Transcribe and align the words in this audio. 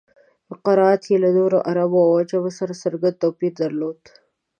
قرائت 0.65 1.03
یې 1.11 1.17
له 1.23 1.29
نورو 1.37 1.57
عربو 1.69 1.99
او 2.07 2.13
عجمو 2.21 2.51
سره 2.59 2.73
څرګند 2.83 3.19
توپیر 3.21 3.51
درلود. 3.61 3.99